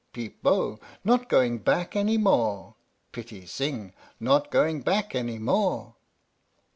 (Peep 0.13 0.41
Bo): 0.41 0.79
not 1.03 1.29
going 1.29 1.59
back 1.59 1.95
any 1.95 2.17
more! 2.17 2.73
(Pitti 3.11 3.45
Sing): 3.45 3.93
not 4.19 4.49
going 4.49 4.81
back 4.81 5.13
any 5.13 5.37
more! 5.37 5.93